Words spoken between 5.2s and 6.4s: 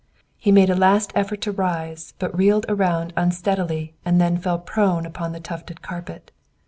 the tufted carpet.